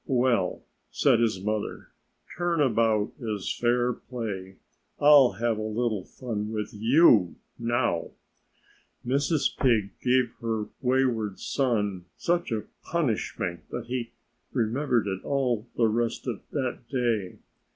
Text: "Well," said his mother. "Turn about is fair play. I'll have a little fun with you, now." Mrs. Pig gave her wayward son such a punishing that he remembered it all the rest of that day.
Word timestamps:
"Well," 0.07 0.63
said 0.89 1.19
his 1.19 1.43
mother. 1.43 1.89
"Turn 2.35 2.59
about 2.59 3.11
is 3.19 3.55
fair 3.55 3.93
play. 3.93 4.55
I'll 4.99 5.33
have 5.33 5.59
a 5.59 5.61
little 5.61 6.05
fun 6.05 6.51
with 6.51 6.73
you, 6.73 7.35
now." 7.59 8.09
Mrs. 9.05 9.55
Pig 9.55 9.91
gave 10.01 10.31
her 10.41 10.69
wayward 10.81 11.37
son 11.39 12.05
such 12.17 12.51
a 12.51 12.63
punishing 12.83 13.61
that 13.69 13.85
he 13.85 14.13
remembered 14.51 15.05
it 15.07 15.23
all 15.23 15.67
the 15.75 15.85
rest 15.87 16.25
of 16.25 16.41
that 16.51 16.87
day. 16.89 17.37